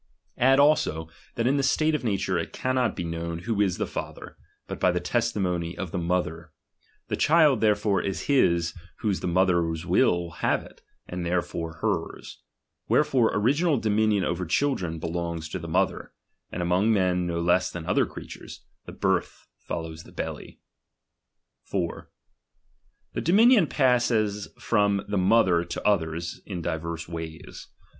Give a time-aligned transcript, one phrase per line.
[0.39, 1.09] Add also, DOMINION.
[1.35, 4.35] 117 that in the state of nature it cannot be known who is the father,
[4.65, 6.51] but by the testimony of the mo ther;
[7.09, 12.41] the chikl therefore is his whose the mother will have it, and therefore her's.
[12.87, 16.13] Wherefore origi nal dominion over children belongs to the mother:
[16.51, 20.59] and among men no less than other creatures, the birth follows the belly.
[21.65, 22.09] 4,
[23.13, 27.67] The dominion passes from the mother to others, divers ways.